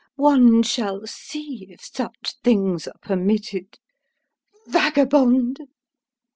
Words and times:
One 0.15 0.63
shall 0.63 1.05
see 1.05 1.67
if 1.69 1.85
such 1.85 2.33
things 2.43 2.87
are 2.87 2.97
permitted! 3.03 3.77
Vagabond!" 4.65 5.57